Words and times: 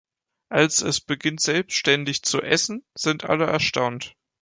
Als 0.49 0.81
es 0.81 0.99
beginnt 0.99 1.41
selbstständig 1.41 2.23
zu 2.23 2.41
essen, 2.41 2.83
sind 2.95 3.23
alle 3.25 3.45
erstaunt. 3.45 4.15